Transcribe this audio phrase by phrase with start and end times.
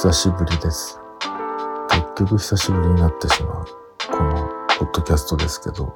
[0.00, 1.00] 久しぶりです。
[1.90, 3.64] 結局久しぶりになってしまう、
[4.08, 5.92] このポッドキャストですけど、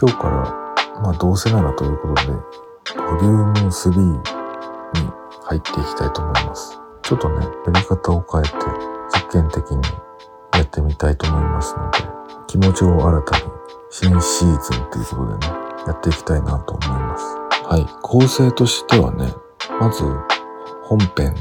[0.00, 4.20] 今日から、まあどうせならということで、ボリューム3に
[5.42, 6.78] 入っていきたいと思います。
[7.02, 8.50] ちょっとね、やり方を変えて、
[9.12, 9.82] 実験的に
[10.54, 11.98] やってみたいと思いますので、
[12.46, 13.44] 気持ちを新たに
[13.90, 15.52] 新シーズンということでね、
[15.88, 17.24] やっていきたいなと思います。
[17.64, 19.34] はい、構成としてはね、
[19.80, 20.04] まず
[20.84, 21.34] 本編、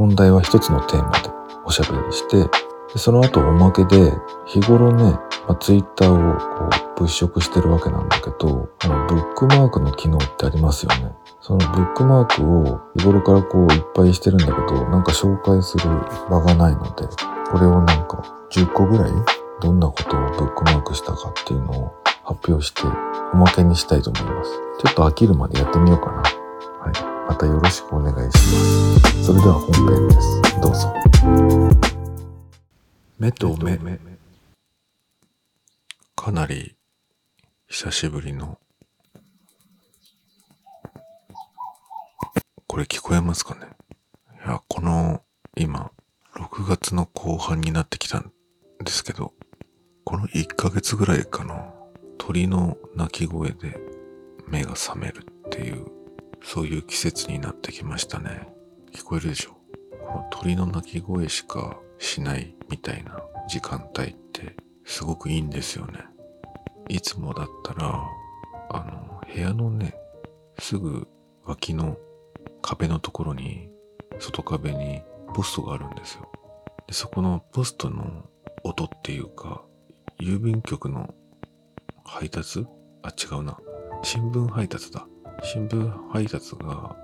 [0.00, 1.28] 本題は一つのテーマで
[1.66, 2.48] おしゃべりして、
[2.94, 4.14] でその後おまけで
[4.46, 11.12] 日頃ね、まあ、ツイッターをこう物色してるわけなんだけど、あのブックマークの機能ってありますよね。
[11.42, 15.84] そのブックマークを日頃からこういっぱいしてるんだけど、なんか紹介する
[16.30, 17.06] 場がないので、
[17.52, 18.22] これをなんか
[18.52, 19.12] 10個ぐらい
[19.60, 21.94] どんなことをブックマークしたかっていうのを
[22.24, 22.84] 発表して
[23.34, 24.50] おまけにしたいと思います。
[24.82, 26.22] ちょっと飽きるまでやってみようかな。
[26.22, 27.19] はい。
[27.30, 29.24] またよろしくお願いします。
[29.24, 30.42] それでは本編です。
[30.60, 30.92] どうぞ。
[33.20, 33.78] 目と目。
[36.16, 36.74] かなり
[37.68, 38.58] 久しぶりの。
[42.66, 43.60] これ聞こえますかね
[44.44, 45.22] いや、この
[45.56, 45.92] 今、
[46.34, 48.32] 6月の後半になってきたん
[48.84, 49.34] ですけど、
[50.02, 51.72] この1ヶ月ぐらいかな、
[52.18, 53.78] 鳥の鳴き声で
[54.48, 55.99] 目が覚めるっていう、
[56.42, 58.48] そういう季節になってきましたね。
[58.92, 59.52] 聞こえるでしょ？
[60.06, 66.04] この鳥の鳴き声しかしないみたいな時間帯ってすごくいいんですよね。
[66.88, 68.04] いつもだったら、
[68.70, 69.94] あの、部屋のね、
[70.58, 71.06] すぐ
[71.44, 71.96] 脇の
[72.62, 73.70] 壁のところに、
[74.18, 75.02] 外壁に
[75.34, 76.30] ポストがあるんですよ。
[76.88, 78.24] でそこのポストの
[78.64, 79.62] 音っていうか、
[80.18, 81.14] 郵便局の
[82.04, 82.66] 配達？
[83.02, 83.56] あ、違うな。
[84.02, 85.06] 新聞配達だ。
[85.42, 86.96] 新聞配達が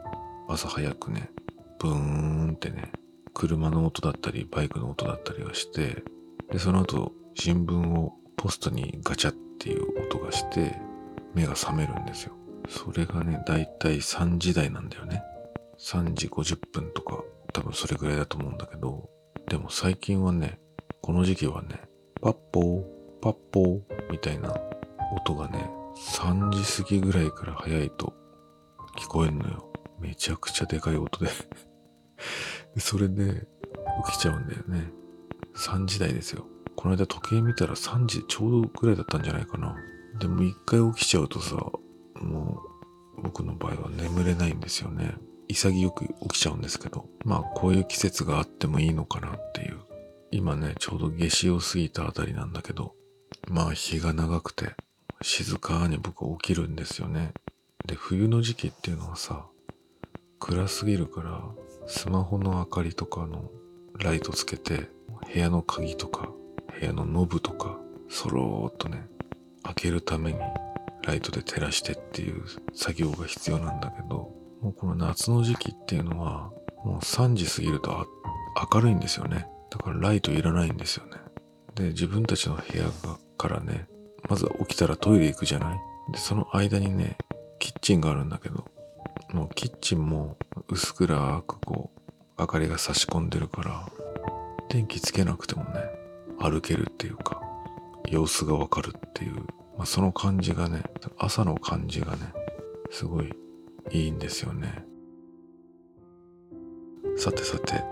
[0.49, 1.31] 朝早くね、
[1.79, 2.93] ブーンってね、
[3.33, 6.03] 車の音だったり、バイクの音だったりがして、
[6.53, 10.77] で、その後、新聞をポストにガチャっていう音がして、
[11.35, 12.35] 目が覚めるんですよ。
[12.69, 15.23] それがね、だいたい3時台なんだよね。
[15.79, 19.09] 3時50分とか、多分それぐらいだと思うんだけど、
[19.49, 20.61] でも最近はね、
[21.01, 21.81] この時期はね、
[22.21, 22.83] パッポー、
[23.23, 23.81] パッポー
[24.11, 24.55] みたいな
[25.17, 28.13] 音がね、3時過ぎぐらいから早いと
[28.97, 29.71] 聞こえんのよ。
[30.01, 31.31] めちゃくちゃでかい音で
[32.79, 33.47] それで
[34.07, 34.91] 起きちゃうんだよね。
[35.55, 36.47] 3時台ですよ。
[36.77, 39.77] この間時計見たら3時ちょうどぐらいだったんじゃないかな。
[40.19, 41.57] でも一回起きちゃうとさ、
[42.21, 42.63] も
[43.19, 45.17] う僕の場合は眠れないんですよね。
[45.49, 49.79] 潔く起きちゃうんですけど、まあこういう季節があってもいいのかなっていう。
[50.31, 52.95] 今ね、ちょうど夏至を過ぎたあたりなんだけど、
[53.49, 54.75] まあ日が長くて
[55.23, 57.33] 静かに僕起きるんですよね。
[57.87, 59.47] で、冬の時期っていうのはさ、
[60.39, 61.43] 暗すぎるから、
[61.87, 63.51] スマホの明かりとかの
[63.99, 64.91] ライトつけて、
[65.33, 66.31] 部屋の鍵とか、
[66.79, 69.07] 部屋のノブとか、そろーっとね、
[69.63, 70.39] 開けるために
[71.05, 76.51] ライトで照らしてっていう作業が必要なんだけど、もうこの夏の時期っていうのは、
[76.85, 78.07] もう3時過ぎると
[78.73, 79.47] 明るいんですよね。
[79.71, 81.13] だからライトいらないんですよね。
[81.75, 82.85] で、自分たちの部屋
[83.37, 83.89] からね、
[84.29, 85.79] まず起きたらトイレ行くじゃない？
[86.13, 87.17] で、その間にね、
[87.87, 88.65] チンがあるんだけど、
[89.33, 90.37] もうキッチンも
[90.69, 92.01] 薄暗くこう、
[92.37, 93.89] 明かりが差し込んでるから、
[94.69, 95.71] 電気つけなくてもね、
[96.41, 97.41] 歩けるっていうか、
[98.09, 99.37] 様子がわかるっていう、
[99.77, 100.83] まあ、その感じがね、
[101.17, 102.33] 朝の感じがね、
[102.91, 103.33] すごい
[103.93, 104.85] いいんですよね。
[107.17, 107.85] さてさて、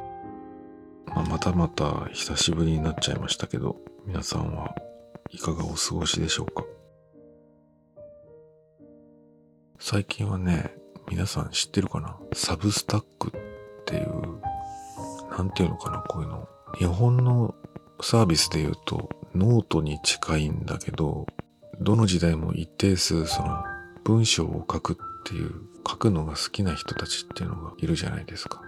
[1.07, 3.77] まあ、またまた久しぶりになっちゃいましたけど、
[4.07, 4.75] 皆さんは
[5.31, 6.65] いかがお過ごしでしょうか？
[9.79, 10.75] 最近はね、
[11.11, 12.17] 皆さん知ってるかな？
[12.33, 14.41] Substack っていう、
[15.37, 16.49] なんていうのかなこういうの。
[16.79, 17.55] 日本の
[18.01, 21.27] サービスで言うとノートに近いんだけど、
[21.81, 23.63] どの時代も一定数その
[24.05, 25.53] 文章を書くっていう、
[25.87, 28.63] 書くのが好きな人たちっていうのがいるじゃないですか。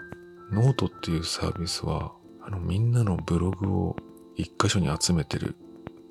[0.52, 3.96] ノートっていうサービスは、あのみんなのブログを
[4.34, 5.56] 一箇所に集めてる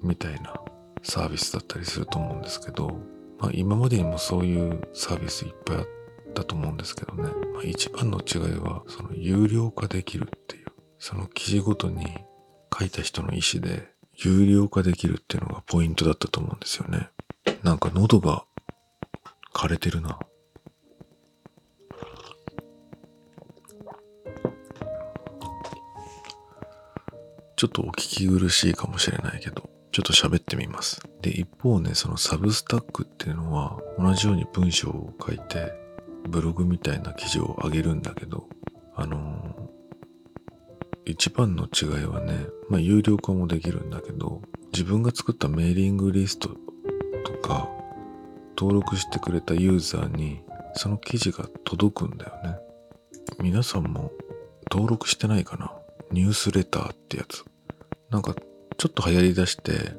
[0.01, 0.55] みたいな
[1.03, 2.99] サービスだったりすると思うんですけど、
[3.39, 5.85] まあ今までにもそういうサービスいっぱいあっ
[6.33, 7.23] たと思うんですけどね。
[7.53, 10.65] まあ一番の違いは、その有料化できるっていう、
[10.99, 12.05] その記事ごとに
[12.77, 17.09] 書いた人の意思で有料化できるっていうのがポイントだったと思うんですよね。
[17.63, 18.45] なんか喉が
[19.53, 20.19] 枯れてるな。
[27.57, 30.99] ちょっとお聞き苦しいかもしれないけど、ちょっと喋ってみます。
[31.21, 35.71] で、一方ね、そのサブスタックっていうのは、同じように文章を書いて、
[36.27, 38.49] ブログみたいな記事を上げるんだけど、
[38.93, 44.41] あのー一番の違いはね、まあ有料化もできるんだけど、
[44.73, 47.69] 自分が作ったメーリングリストとか、
[48.57, 50.41] 登録してくれたユーザーに
[50.73, 52.57] その記事が届くんだよね。
[53.39, 54.11] 皆さんも
[54.69, 55.71] 登録してないかな？
[56.11, 57.45] ニュースレターってやつ。
[58.09, 58.35] なんか
[58.77, 59.93] ちょっと流行りだして、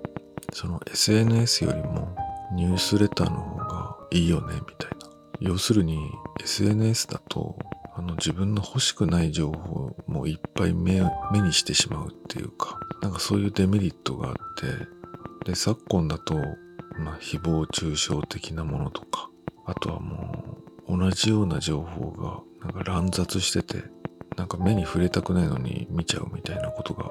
[0.53, 2.17] その SNS よりも
[2.55, 5.09] ニュースレターの方がいいよね、みたいな。
[5.41, 5.99] 要するに
[6.43, 7.59] SNS だと
[7.95, 11.01] あの自分の欲しくない情報もいっぱい目
[11.33, 14.35] 目にしてしまうっていうか、なんかそういうデメリットがあっ
[15.45, 16.35] て、で、昨今だと、
[16.99, 19.31] まあ、誹謗中傷的なものとか、
[19.65, 20.59] あとはも
[20.89, 23.85] う同じような情報がなんか乱雑してて、
[24.37, 27.11] なんか目に触れたくないのに見ちゃうみたいなことが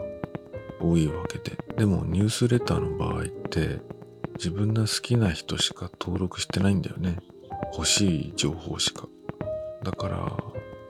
[0.79, 1.57] 多いわけで。
[1.77, 3.81] でもニュースレターの場合って
[4.35, 7.17] 自分の好きな人しか登録してないんだよね。
[7.73, 9.07] 欲しい情報しか。
[9.83, 10.17] だから、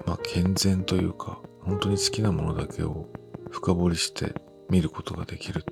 [0.05, 3.07] まあ健全というか、本当に好きなものだけを
[3.51, 4.33] 深掘りして
[4.69, 5.63] 見ることができる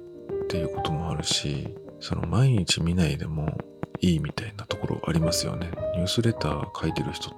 [0.43, 3.57] っていうこともあるし、その毎日見ないでも
[4.01, 5.71] いいみたいなところありますよね。
[5.95, 7.37] ニュースレター書いてる人って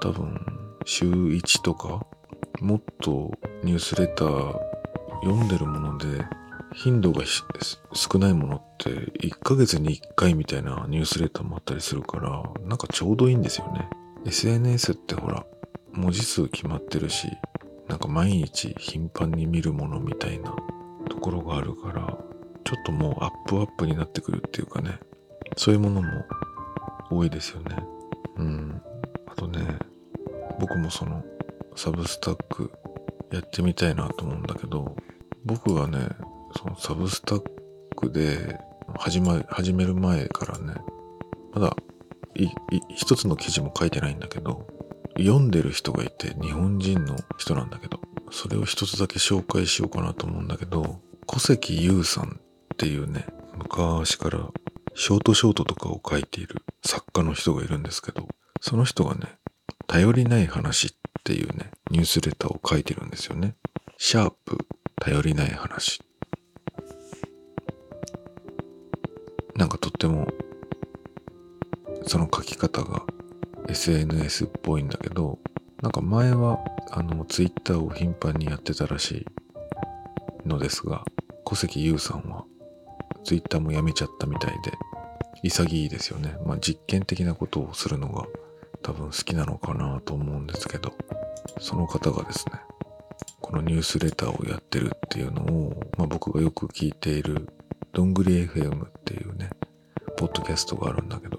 [0.00, 0.38] 多分
[0.84, 2.06] 週1とか
[2.60, 3.32] もっと
[3.64, 4.65] ニュースレター
[5.22, 6.26] 読んでるもので
[6.74, 7.24] 頻度が
[7.92, 13.88] 少ないものって1ヶ月に1回みたいなニュースレターもあったりするからなんかちょうどいいんですよね。
[14.26, 15.46] SNS ってほら
[15.92, 17.28] 文字数決まってるし
[17.88, 20.54] なんか毎日頻繁に見るものみたいな
[21.08, 22.18] ところがあるから
[22.64, 24.98] ちょっともうアップアップになってくるっていうかね。
[25.56, 26.08] そういうものも
[27.10, 27.76] 多いですよね。
[28.36, 28.82] うん。
[29.28, 29.78] あとね
[30.58, 31.24] 僕もその
[31.76, 32.72] サブスタック
[33.32, 34.96] やってみたいなと思うんだけど
[35.46, 36.08] 僕がね
[36.56, 37.42] そのサブスタッ
[37.96, 38.58] クで
[38.98, 40.74] 始ま始める前からね
[41.52, 41.76] まだ
[42.94, 44.66] 一つの記事も書いてないんだけど
[45.16, 48.00] 読んでる人がいて日本人の人なんだけど
[48.30, 52.40] それを一つだけ紹介しようかなと思うんだけど小関優さん
[52.74, 53.24] っていうね
[53.56, 54.40] 昔から
[54.94, 58.26] ショートショートとかを書いている作家の人がいるんですけど
[58.60, 59.28] その人がね
[59.86, 60.90] 頼りない話っ
[61.22, 63.54] ていうねニュースレターを書いてるんですよね。
[63.98, 64.66] シャープ
[65.00, 66.00] 頼りない話。
[69.56, 70.26] なんかとっても
[72.06, 73.02] その書き方が
[73.68, 75.38] SNS っぽいんだけど
[75.82, 76.58] なんか前は
[76.90, 79.26] あのツイッターを頻繁にやってたらし
[80.44, 81.04] いのですが
[81.44, 82.44] 小関優さんは
[83.24, 84.72] ツイッターもやめちゃったみたいで
[85.42, 86.36] 潔いですよね。
[86.44, 88.26] まあ実験的なことをするのが
[88.82, 90.92] 多分好きなのかなと思うんですけど
[91.60, 92.60] その方がですね
[93.46, 97.48] このニュースレターをやってるっていうのを、まあ、僕がよく聞いている
[97.92, 99.50] どんぐり FM っていうね、
[100.16, 101.38] ポッドキャストがあるんだけど、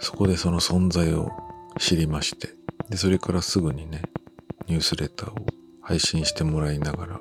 [0.00, 1.30] そこでその存在を
[1.78, 2.50] 知りまして、
[2.90, 4.02] で、それからすぐにね、
[4.66, 5.46] ニュースレターを
[5.80, 7.20] 配信してもらいながら、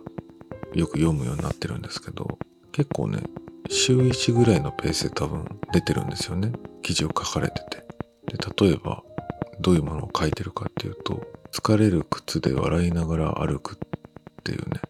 [0.73, 2.38] よく読むようになってるんですけど、
[2.73, 3.23] 結構ね、
[3.69, 6.51] 週1ぐらいのペースで多分出てるんですよね。
[6.81, 7.77] 記事を書かれてて。
[8.27, 9.01] で、例えば、
[9.61, 13.77] どういうものを書いてるかっていうと、疲れる靴で笑いながら歩くっ
[14.44, 14.81] ていうね、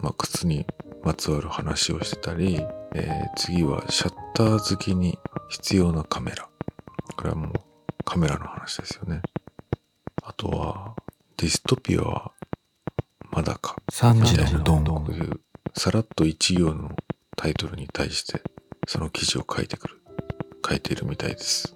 [0.00, 0.66] まあ、靴に
[1.02, 2.60] まつわる話をしてたり、
[2.94, 5.18] えー、次はシャッター好きに
[5.48, 6.48] 必要なカメラ。
[7.16, 7.52] これはもう
[8.04, 9.22] カメラの話ですよね。
[10.22, 10.94] あとは、
[11.36, 12.32] ディストピアは
[13.30, 13.76] まだか。
[13.92, 15.04] 3時のドン。
[15.04, 15.40] という、
[15.76, 16.94] さらっと一行の
[17.36, 18.42] タイトルに対して、
[18.86, 20.00] その記事を書いてくる。
[20.68, 21.72] 書いているみたいです。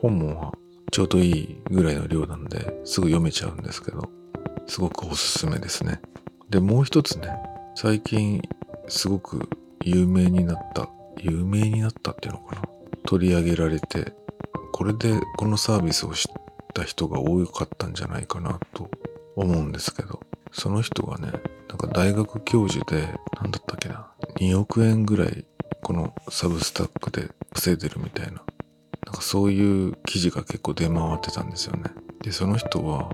[0.00, 0.52] 本も
[0.92, 4.10] ちょうどいいぐらいの量なんで、すぐ読めちゃうんですけど、
[4.66, 6.00] すごくおすすめですね。
[6.50, 7.28] で、もう一つね、
[7.74, 8.42] 最近
[8.88, 9.48] すごく
[9.82, 12.62] 有名になった、有名になったっていうのかな
[13.04, 14.12] 取り上げられて、
[14.72, 16.34] これでこのサービスを知っ
[16.74, 18.90] た人が多かったんじゃないかなと
[19.36, 20.20] 思うんですけど、
[20.52, 21.32] その人がね、
[21.68, 23.06] なんか大学教授で、
[23.40, 25.46] なんだったっけな、2億円ぐらい
[25.82, 28.42] このサブスタックで防いでるみたいな、
[29.04, 31.84] なんかそういう記事が結構出回ってたんですよね。
[32.22, 33.10] で、その人は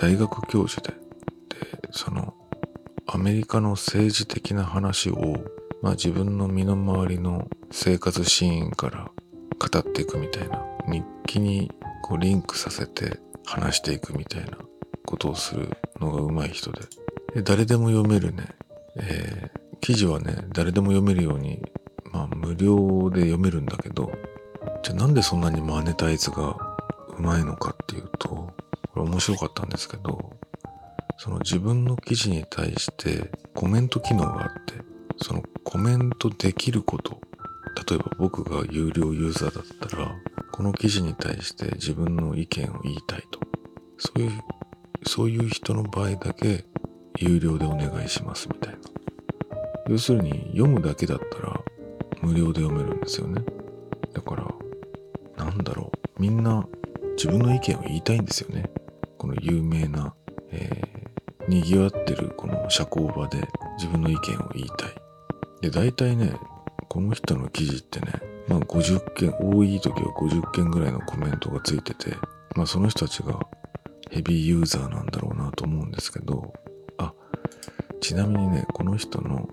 [0.00, 2.32] 大学教授で、で、その
[3.06, 5.44] アメリカの政治的な話を、
[5.82, 9.10] まあ、自分の身の回りの生活シーンから
[9.58, 11.70] 語っていくみたいな日記に
[12.02, 14.52] こうリンクさせて話していくみたいな
[15.04, 15.68] ことをする
[16.00, 16.80] のが上手い人で。
[17.34, 18.48] で誰でも読めるね、
[18.96, 21.60] えー、記事はね誰でも読めるように
[22.10, 24.10] まあ無料で読めるんだけど
[24.82, 26.56] じゃあなんでそんなにマネタイズが
[27.18, 28.50] 上手いのかっていうと
[29.00, 30.32] これ面白かったんですけど
[31.16, 34.72] その自分の記事に対してコメント機能があって、
[35.22, 37.20] そのコメントできること、
[37.90, 40.14] 例えば僕が有料ユーザーだったら、
[40.50, 43.38] この記事に対して自分の意見を言いたいと。
[43.98, 44.32] そういう、
[45.06, 46.64] そういう人の場合だけ
[47.18, 48.78] 有料でお願いしますみたいな。
[49.90, 51.60] 要するに読むだけだったら
[52.22, 53.42] 無料で読めるんですよね。
[54.14, 56.22] だから、なんだろう。
[56.22, 56.66] みんな
[57.16, 58.70] 自分の意見を言いたいんですよね。
[59.40, 60.14] 有名な、
[60.50, 63.46] えー、賑わってるこの社交場で
[63.78, 64.90] 自分の意見を言いたい。
[65.62, 66.34] で、大体ね、
[66.88, 68.12] この人の記事ってね、
[68.48, 72.16] まあ50件、多い時は50件ぐらいのコメントがついてて、
[72.56, 73.38] まあその人たちが
[74.10, 76.52] ヘビーユーザーなんだろうなと思うんですけど、
[76.98, 77.12] あ、
[78.00, 79.48] ちなみにね、この人の、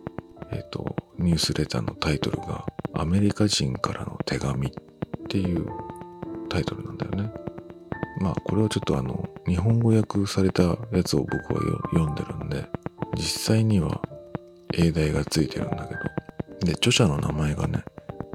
[0.51, 4.71] えっ、ー、と、ニュースレターのタイトルが、アメリカ人からの手紙っ
[5.29, 5.67] ていう
[6.49, 7.31] タイトルなんだよね。
[8.19, 12.65] まあ、これはちょっとあの、日本語訳されたやつを僕は読んでるんで、
[13.15, 14.01] 実際には
[14.73, 17.83] 英題がついてるんだけど、で、著者の名前がね、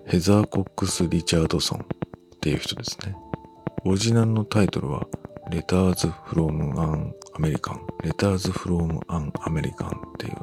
[0.07, 1.83] ヘザー・コックス・リチャードソンっ
[2.41, 3.15] ていう人ですね。
[3.85, 5.07] オリジナルのタイトルは、
[5.51, 10.37] Letters from an American Letters from an American っていう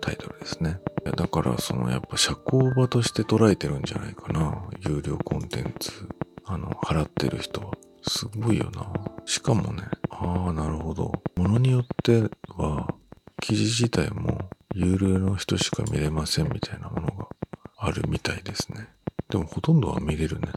[0.00, 0.78] タイトルですね。
[1.16, 4.64] だからそのやっぱ社交場として捉えてるんじゃないかな。
[4.88, 5.90] 有料コンテンツ、
[6.44, 7.72] あの、払ってる人は。
[8.02, 8.92] すごいよな。
[9.24, 11.12] しかもね、ああ、なるほど。
[11.36, 12.94] ものによっては、
[13.40, 14.38] 記事自体も
[14.74, 17.26] 有料の人しか見れませんみたいなものが
[17.76, 18.88] あるみたいですね。
[19.28, 20.48] でもほとんどは見れるね。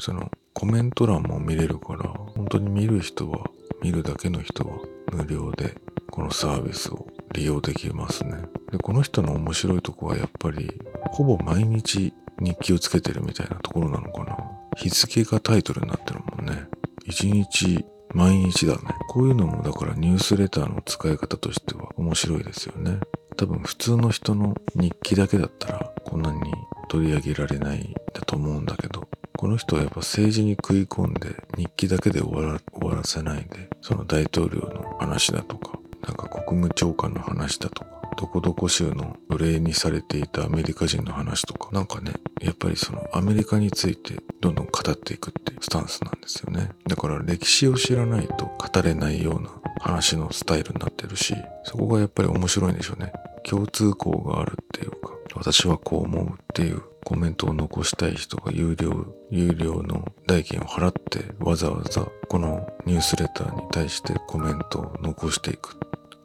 [0.00, 3.50] そのコメント欄も見れるから、本当に見る人は、
[3.82, 4.78] 見るだけの人は
[5.12, 5.74] 無料で
[6.10, 8.36] このサービスを利用できますね。
[8.72, 10.70] で、この人の面白いとこはやっぱり、
[11.12, 14.36] ほぼ毎日日記をつけてるみたいなところなのかな。
[14.76, 16.66] 日付がタイトルになってるもんね。
[17.10, 18.80] 一日毎日だね。
[19.08, 22.98] こういうのもだからニュースレターの使い方としては面白いですよね。
[23.36, 26.40] 多分普通の人の日記だけだったらこんなに
[26.88, 46.70] 取り上げられないだと思うんだけど、この人はやっぱ政治に食い込んで日記だけで終わら終わらせないで、その大統領の話だとか、なんか国務長官の話だとか、どこどこ州の奴隷にされていたアメリカ人の話とか、なんかね、やっぱりそのアメリカについてどんどん語っていくっていうスタンスなんですよね。
[46.86, 53.12] だから歴史を知らないと語れないような話のスタイルになってるし、そこがやっぱり面白いんでしょうね。
[53.44, 65.76] 共通項があるっていうか、私はこう思うっていうコメントを残したい人が有料、有料の代金を払ってわざわざこのニュースレターに対してコメントを残していく。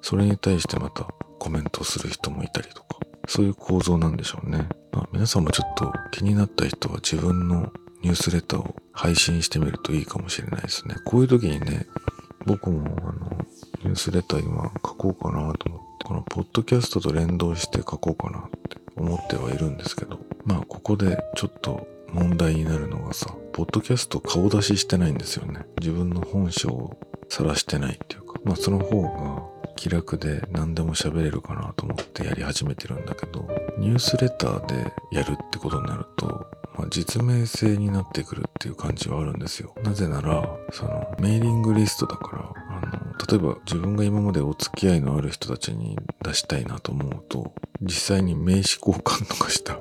[0.02, 1.08] それに対してまた
[1.40, 4.68] コメントする人もいたりとか、そういう構造なんでしょうね。
[4.92, 10.96] まあ、皆さんもちょっと気になった人は自分のニュースレターを配信してみるといいかもしれないですね。
[11.06, 11.88] こういう時にね、
[12.46, 13.46] 僕もあの、
[13.84, 25.66] ニュースレター今書こうかなと思って、このポッドキャストと連動して書こうかなって思ってはいるんですけど、まあここでちょっと問題になるのがさ、ポッドキャスト顔出ししてないんですよね。
[25.80, 26.96] 自分の本性を
[27.28, 39.74] 晒してないっていうか、まあその方が気楽で何でも喋れるかなと思ってやり始めてるんだけど、ニュースレターでやるってことになると、まあ、実名制になってくるっていう感じはあるんですよ。
[39.84, 42.92] なぜなら、そのメーリングリストだから、あの、
[43.28, 49.80] 例えば自分が今までお付き合いのある人たちに出したいなと思うと、実際に名刺交換とかした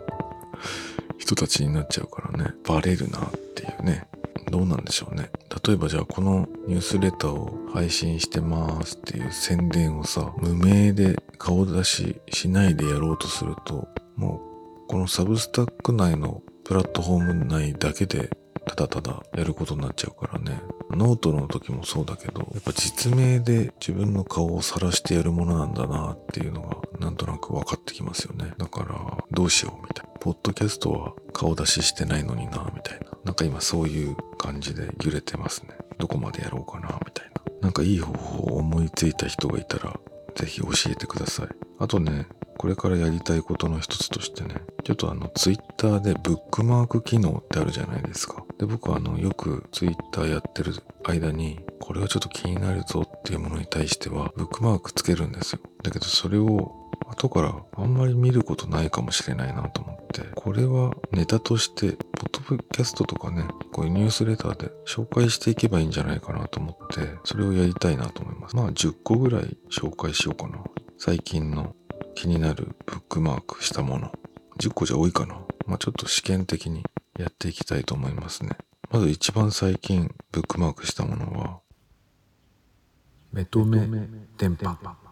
[1.18, 4.06] 人たちになっちゃうからね、バレるなっていうね。
[4.50, 5.30] どうなんでしょうね。
[5.66, 14.40] 例えばじゃあこのニュースレターを配信してますっていう宣伝をさ、無名で顔出ししないでやろうとすると、も
[14.84, 18.30] うこのサブスタック内のプラットフォーム内だけで
[18.66, 20.60] ただただやることになっちゃうからね。
[20.90, 28.52] ノートの時もそうだけど、やっぱ実名で自分の顔を晒してやるものなんだなっていうのがなんとなく分かってきますよね。
[28.58, 30.13] だから、どうしようみたいな。
[30.24, 33.10] ポッドキャストは顔出ししてないのにな、みたいな。
[33.24, 35.76] なんか今そういう感じで揺れてますね。
[35.98, 37.42] どこまでやろうかな、みたいな。
[37.60, 40.00] なんかいい方法を思いついた人がいたら、
[40.34, 41.48] ぜひ教えてください。
[41.78, 42.26] あとね、
[42.56, 48.46] これからやりたいことの一つとしてね、ちょっとあの、ツイッターでブックマーク機能ってあるじゃないですか。
[48.58, 55.58] で、僕はあの、よくツイッターやってる間に、これはちょっと気になるぞっていうものに対しては、ブックマークつけるんですよ。
[55.82, 68.56] だけどそれを後からあんまり見ることないかもしれないなと思って、これはネタとして、ポッドキャストとかね、こういうニュースレターで紹介していけばいいんじゃないかなと思って、それをやりたいなと思います。
[68.56, 70.58] まあ10個ぐらい紹介しようかな。
[70.98, 71.74] 最近の
[72.14, 74.12] 気になるブックマークしたもの。
[74.58, 75.40] 10個じゃ多いかな。
[75.66, 76.84] まあちょっと試験的に
[77.18, 78.56] やっていきたいと思いますね。
[78.90, 81.60] まず一番最近ブックマークしたものは、
[83.32, 83.88] メトメ
[84.38, 85.03] 電波。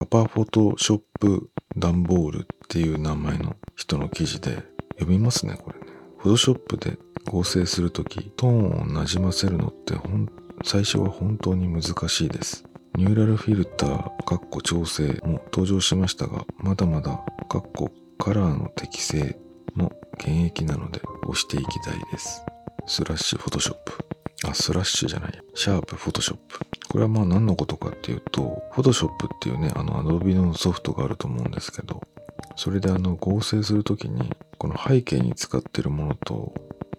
[0.00, 4.62] パパフォトショップダンボールっていう名前の人の記事で
[4.92, 5.86] 読みますね、これね。
[6.18, 10.28] フォトショップで合成するとき、トーンをなじませるのってほん
[10.64, 12.64] 最初は本当に難しいです。
[12.96, 19.38] ニューラルフィルター、カッコ調整も登場しましたが、まだまだ、カッコカラーの適正
[19.74, 22.44] も現役なので押していきたいです。
[22.86, 23.92] スラッシュフォトショップ。
[24.48, 25.42] あ、スラッシュじゃない。
[25.54, 26.67] シャープフォトショップ。
[26.88, 32.02] これはまあ何のことかっていうと、フォトショップっていうね、あの Adobe のソフトがあると思うんですけど、
[32.56, 36.54] それであの合成するときに、この背景に使ってるものと、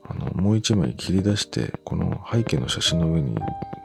[0.08, 3.36] あのもう一枚切り出して、この背景の写真の上に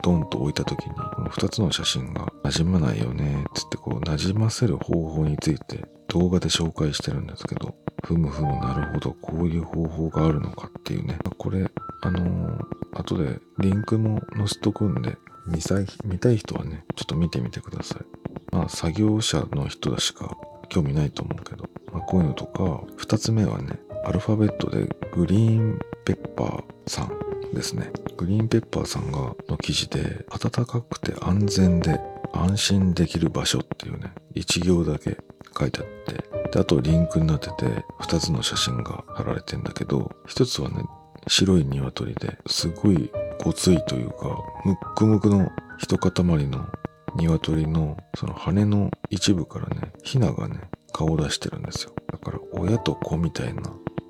[0.03, 11.19] ドンと置いたときに、この二つの写真が馴染まないよね、つってこう馴染ませる方法について動画で紹介してるんですけど、ふむふむなるほど、こういう方法があるのかっていうね。
[11.39, 11.67] これ、
[12.03, 18.55] あのー後でリンクも載せとくんで、見たい見たい人はね、ちょっと見てみてください。
[18.55, 20.37] まあ、作業者の人だしか
[20.69, 27.91] 興味ないと思うけど、まあ、こういうのとか、二つ目はね、アルファベットでグリーンペッパーさんですね。
[28.17, 32.01] グリーンペッパーさんがの記事で、暖かくて安全で
[32.33, 35.19] 安心できる場所っていうね、一行だけ
[35.59, 40.85] 書いてあって、で、あとリンクになってて、二つの写真が貼られてんだけど、一つはね、
[41.27, 43.11] 白い鶏ですごい
[43.43, 46.13] ごついというか、むっくむくの一塊
[46.47, 46.69] の
[47.17, 50.61] 鶏のその羽の一部からね、ヒナがね、
[50.93, 51.93] 顔を出してるんですよ。
[52.11, 53.63] だから親と子みたいな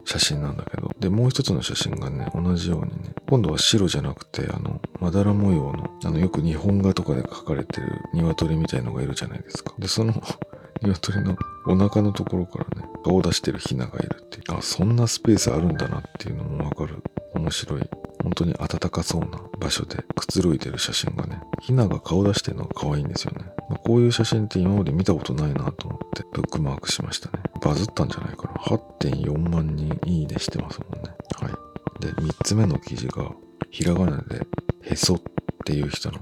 [0.05, 0.91] 写真なんだけど。
[0.99, 9.75] で、もう一つの写真がね、同じようにね、今度は白じゃなくて、あの、まだら模様の、あの、よく日本画とかで描かれてる鶏みたいのがいるじゃないですか。
[9.79, 10.15] で、その
[10.83, 14.43] 鶏のお腹のところからね、顔を出してるヒナがいるっていう。
[14.57, 17.03] あ、そんなスペースあるんだなっていうのもわかる。
[17.35, 17.83] 面白い。
[18.25, 23.45] 本当に暖かそうな場所でくつろいでる写真がね、ヒナが顔出してるのが可愛いんですよね。
[23.69, 27.45] まあこういう写真って今まで見たことないなと思ってブックマークしましたね。
[27.63, 28.55] バズったんじゃないかな。
[28.55, 31.11] 8.4万人いいねしてますもんね。
[31.41, 31.75] はい。
[32.01, 33.31] で、3つ目の記事が、
[33.71, 34.47] ひらがなで、
[34.83, 35.23] へそっ
[35.65, 36.19] ていう人の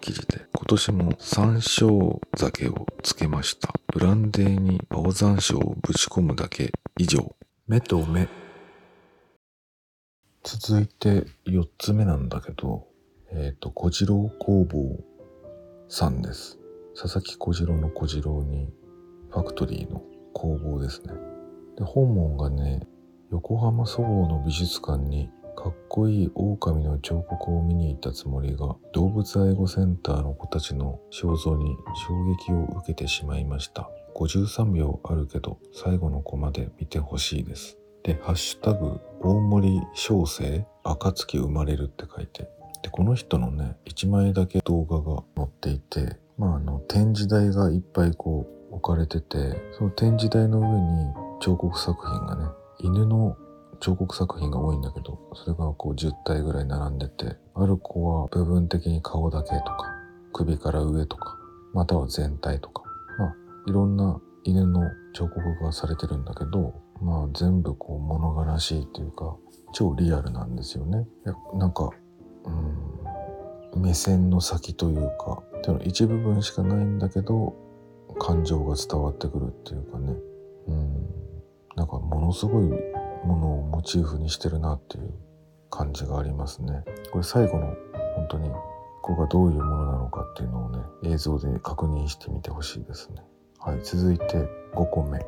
[0.00, 3.72] 記事で、今年も山椒酒をつけました。
[3.92, 7.34] ブランデーに青山椒をぶち込むだけ以上。
[7.66, 8.28] 目と目。
[10.48, 12.86] 続いて4つ目なんだけど、
[13.32, 14.96] えっ、と、小次郎工房
[15.88, 16.60] さんです。
[16.94, 18.72] 佐々木小次郎の小次郎に
[19.28, 21.14] ファクトリーの工房ですね。
[21.76, 22.86] で、本門がね、
[23.32, 42.48] 横浜そごうの美術館にかっこいい狼の彫刻を見に行ったつもりが動物愛護センターの子たちの肖像に衝撃を受けてしまいました53秒あるけど最後のコマで見てほしいですで「ハッシュタグ大森小生暁生まれる」って書いて。
[42.82, 52.44] でこの人のね1枚だけ動画が載っていてまああの展示台がいっぱいこう置かれててその展示台の上に彫刻作品がね
[52.78, 53.36] 犬の
[53.80, 59.92] 彫刻作品が多いんだけど、それがこう10体ぐらい並んでて、ある子は部分的に顔だけとか、
[60.32, 61.38] 首から上とか、
[61.72, 62.82] または全体とか、
[63.18, 63.34] まあ、
[63.66, 69.36] いろんな犬の彫刻がされてるんだけど、まあ全部こう物悲しいというか、
[69.72, 71.06] 超リアルなんですよね。
[71.24, 71.90] いやなんか、
[73.74, 77.54] うん、目線の先というか、でも一部分しかないんだけど、
[78.18, 80.14] 感情が伝わってくるっていうかね、
[80.68, 81.06] うん、
[81.76, 82.64] なんかものすごい
[83.24, 85.12] ものをモチーフにしてるなっていう
[85.70, 86.84] 感じがありますね。
[87.12, 87.74] これ最後の
[88.14, 88.50] 本当に
[89.02, 93.22] ここがどういうものなのかっていうのをね映像で確認してみてほしいですね。
[93.58, 95.18] はい続いて5個目、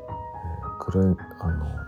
[0.79, 1.79] えー、暗いあの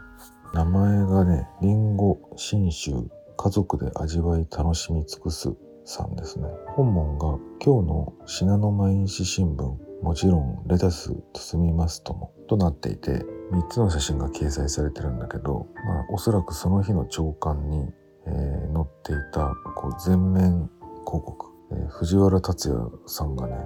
[0.53, 2.91] 名前がねりんご信州
[3.37, 5.49] 家族で味わい楽しみ尽くす
[5.85, 6.47] さんですね。
[6.75, 9.63] 本文が今日の信濃毎日新聞
[10.03, 13.11] もちろんレタス包みますともとなっていて
[13.51, 17.87] 3つの写真が掲載されてるんだけど、まあ、おそらくその日の朝刊に、
[18.27, 20.69] えー載っていたこう全面
[21.05, 23.61] 広告、えー藤原竜也さんがねこ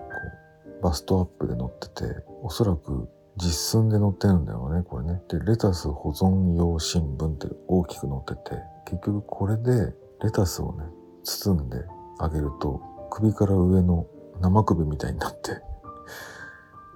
[0.80, 3.08] うバストアップで載ってておそらく
[3.38, 5.22] 実寸で載ってるんだよねこれね。
[5.30, 9.94] でレタス保存用新聞って大きく載ってて結局これで
[10.24, 10.86] レタスをね
[11.24, 11.84] 包んで
[12.20, 14.08] あげると首から上の
[14.42, 15.62] 生首みたいになって。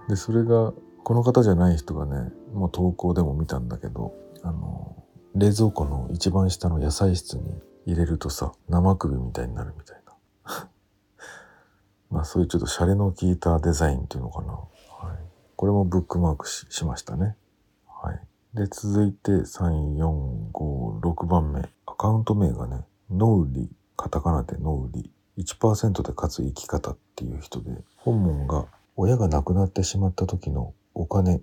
[0.08, 0.74] でそれが
[1.04, 5.04] この方じゃない人がねもう投稿でも見たんだけどあの
[5.36, 7.44] 冷蔵庫の一番下の野菜室に
[7.86, 10.02] 入れるとさ生首みたいになるみたい
[10.46, 10.70] な。
[12.10, 14.60] まあそういうちょっとシャレの効いたデザインっていうのかな、
[15.60, 17.36] これもブックマークしましたね。
[17.86, 18.20] はい。
[18.54, 31.42] で続いて3456番目アカウント名がねノウリカタカナでノウリ1%で勝つ生き方っていう人で本文が親が亡くなってしまった時のお金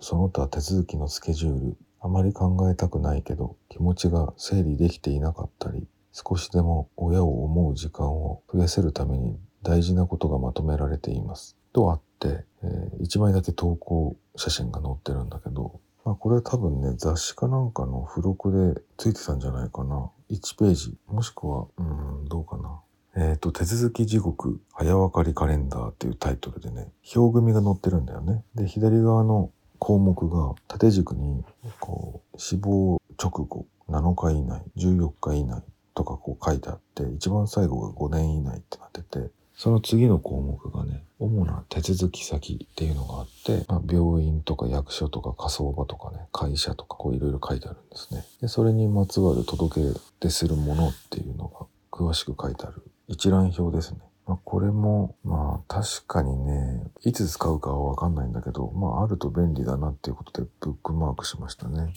[0.00, 1.76] その他手続きのスケジュール。
[2.00, 11.57] あまり考えたくないけど気持ちが整理できていなかったり少しでも親を思う時間を増やせるために大事なことがまとめられています。
[11.78, 20.10] とあって、え1枚だけ投稿写真が載ってるんだけど、まあ、これ多分ね、雑誌かなんかの付録でついてたんじゃないかな。
[20.30, 21.82] 1ページ、もしくは、う
[22.24, 22.80] ん、どうかな。
[23.16, 28.42] えっ、と、手続き地獄早分かりカレンダーっていうタイトルでね、表組が載ってるんだよね。
[28.56, 31.44] で、左側の項目が縦軸に、
[31.78, 35.62] こう、死亡直後7日以内、14日以内
[35.94, 48.24] とかこう書いてあって、一番最後が5年以内ってなってて、その次の項目がね、主な手続き先っていうのがあって、まあ、病院とか役所とか火葬場とかね、会社とかこういろいろ書いてあるんですね。
[48.40, 53.98] で、それにまつわる届け出するものっていうのが詳しく書いてある一覧表ですね。
[54.28, 61.92] まあ、これも、まあ確かにね、いつ使うかはわかんないんだけど、まああると便利だなっていうことでブックマークしましたね。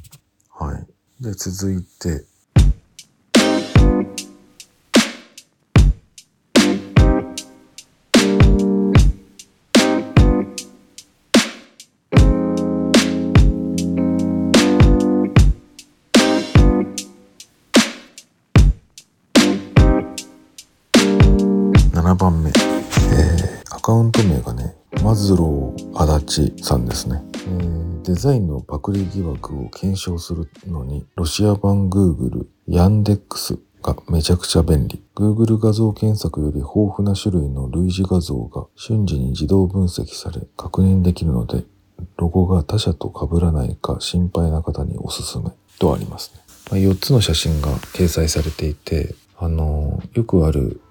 [0.49, 0.87] はい。
[1.23, 2.25] で、続いて、
[22.21, 35.03] 番目、えー、アカウント名がね、マズロー足立さんですね、えーデザインのパクリ疑惑を検証するのに、ロシア版 Google、ヤンデックスがめちゃくちゃ便利。
[35.15, 41.63] Google 画像検索より豊富な種類の類似画像が瞬時に自動分析され確認できるので、
[42.17, 46.41] ロゴが他社と被らないか心配な方におすすめとありますね。
[46.71, 50.81] まあ、4つの写真が掲載されていて、あのーよくある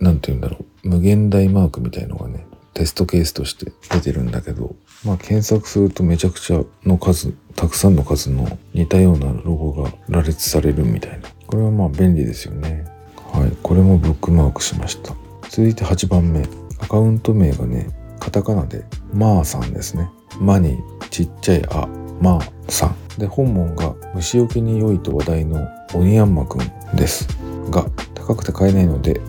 [0.00, 11.28] なんて言うんだろう、無限大マークみたいのがね、テストケースとして出てるんだけど、まあ検索するとめちゃくちゃの数、たくさんの数の似たようなロゴが羅列されるみたいな。
[11.46, 12.86] これはまあ便利ですよね。
[13.32, 15.14] はい、これもブックマークしました。
[15.48, 16.48] 続いて8番目。
[16.78, 17.88] アカウント名がね、
[18.18, 20.10] カタカナで、まーさんですね。
[20.40, 20.78] まに
[21.10, 21.86] ちっちゃいあ、
[22.20, 22.96] まーさん。
[23.18, 27.28] で、本文が虫除けに良いと話題のオニヤンマくんです。
[27.70, 29.20] が、高くて買えないので、こ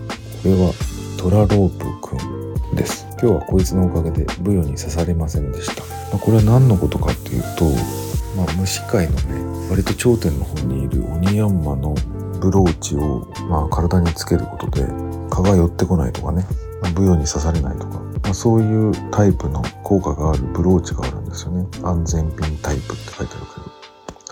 [0.44, 0.72] れは
[1.22, 3.06] トラロープくんです。
[3.12, 5.84] 今日はこいつのおかげでブヨに刺されませんでした。
[6.12, 7.64] まこれは何のことかっていうと、
[8.36, 11.94] まあ、虫界のね、割と頂点の方にいるオニヤンマの
[12.40, 14.84] ブローチを、まあ、体につけることで
[15.30, 16.44] 蚊が寄ってこないとかね、
[16.82, 21.68] まあブヨに刺されないとか、まあ、そういうタイプの効果があるブローチがあるんですよね。
[21.84, 23.72] 安全ピンタイプって書いてあるけど。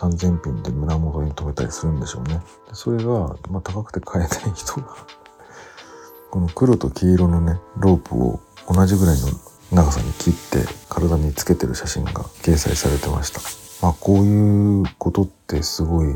[0.02, 2.40] 安全ピンで胸元に留めたりするんでしょうね。
[2.72, 4.96] それが、まあ、高くて買えない人が、
[6.30, 8.40] この黒と黄色のね、ロープを
[8.72, 9.26] 同じぐらいの
[9.72, 12.12] 長さに切って体につけてる写真が
[12.42, 13.40] 掲載されてました。
[13.84, 16.06] まあこういうことってすごい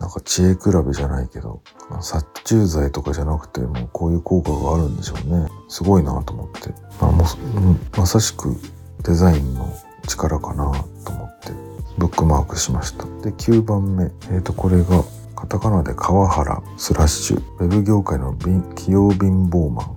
[0.00, 1.62] なんか知恵比べじゃないけど、
[2.00, 5.48] 殺虫剤とかじゃなくてもうこういう効果があるんでしょうね。
[5.68, 6.70] すごいなと思って。
[7.00, 8.56] まあもう、んまさしく
[9.04, 9.72] デザインの
[10.08, 10.64] 力かな
[11.04, 11.52] と思って
[11.98, 13.04] ブックマークしました。
[13.22, 14.10] で、9番目。
[14.32, 15.04] えっ、と、これが
[15.42, 17.42] カタカナで川原スラッシュ。
[17.58, 19.96] ウェブ業界の器用貧乏マン。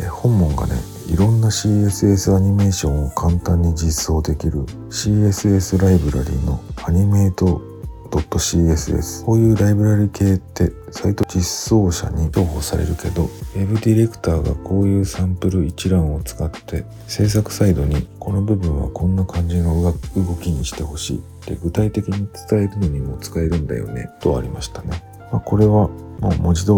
[0.00, 0.72] え本門がね
[1.08, 7.60] いろんな CSS アニメーションを簡単に実装できる CSS ライブラリのアニメート
[8.18, 19.92] .css こういうライブラリ系ってサイト実装者に重宝されるけど Web ディレクターがこういうサンプル一覧を使って制作サイドにこの部分はこんな感じの動
[20.40, 25.02] きにしてほしいって具体的に伝えるのにも使えるんだよねとありましたね。
[25.32, 25.88] まあ、これは
[26.20, 26.72] もう文字通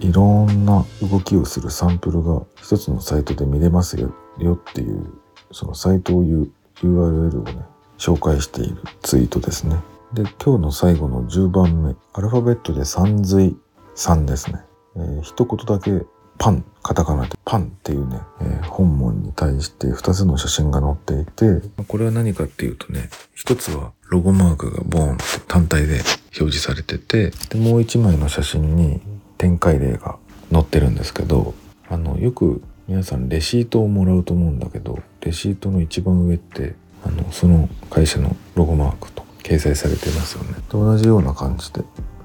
[0.00, 4.12] りいろんな動きをするサンプルが一つのサイトで見れますよ
[4.54, 5.14] っていう
[5.52, 7.64] そのサイトを言う URL をね
[7.98, 9.76] 紹介しているツイートですね。
[10.12, 13.56] で今日の最後の10番目アルファベットで三髄
[13.96, 14.60] 3ですね。
[14.96, 16.04] えー一言だけ
[16.38, 29.00] パンカタカナでパンっていうね、えー本文に対して2つの写真が載っていてこれは何かっていうとね一つはロゴマークがボーンって単体で表示されててでもう一枚の写真に
[29.38, 30.16] 展開例が
[30.50, 31.54] 載ってるんですけど
[31.88, 40.54] あのよく皆さんレシートをもらうと思うんだけどレシートの一番上ってあのその会社のロゴマークと掲載されてますよね。
[40.68, 41.82] と同じような感じで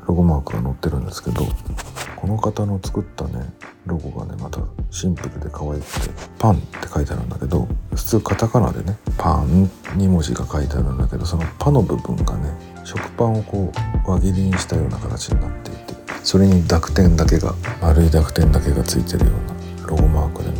[0.07, 1.45] ロゴマークが載ってるんですけど
[2.15, 3.53] この方の作ったね
[3.85, 4.59] ロゴがねまた
[4.91, 9.65] シンプルで可愛くてパンって書いてあるんだけど普通カタカナでねパン
[9.97, 12.51] 2文字が書いてあるんだけどそのパの部分がね
[12.83, 13.71] 食パンをこ
[14.05, 20.59] う輪切りにしたような形になっていてそれに濁点だけが丸い濁点だけがついてるようなロゴマークでね。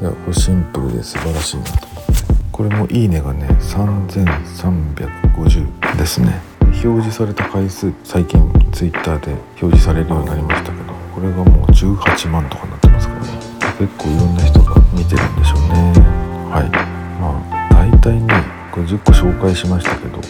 [0.00, 2.12] いやこれシンプルで素晴らしいなと思って。
[2.52, 6.40] これもいいねがね3350ですね。
[6.84, 8.40] 表示された回数最近
[8.72, 13.26] Twitter で表示されるようになりましたけどこれがもう18万とかになってますからね。
[13.78, 15.92] 結構いろんな人が見てるんでしょうね。
[16.50, 16.70] はい。
[17.20, 20.20] まあ大体ねこれ10個紹介しましたけど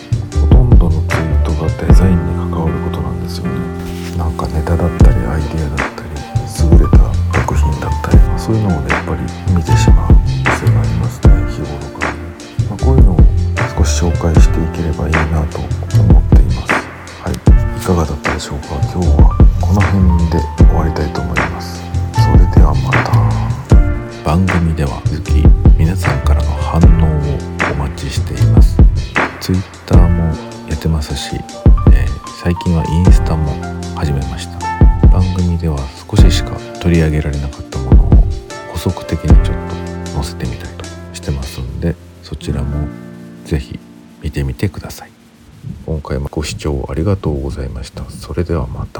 [47.09, 48.05] がとうございました。
[48.11, 48.98] それではまた。